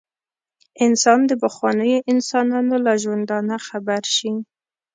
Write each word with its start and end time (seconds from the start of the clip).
انسان 0.85 1.19
د 1.29 1.31
پخوانیو 1.43 2.03
انسانانو 2.13 2.75
له 2.85 2.93
ژوندانه 3.03 3.55
خبر 3.67 4.01
شي. 4.15 4.31